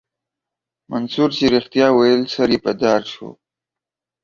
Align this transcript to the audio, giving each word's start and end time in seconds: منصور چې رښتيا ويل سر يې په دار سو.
منصور 0.91 1.29
چې 1.37 1.45
رښتيا 1.55 1.87
ويل 1.93 2.21
سر 2.33 2.49
يې 2.53 2.59
په 2.65 2.71
دار 2.81 3.01
سو. 3.13 3.27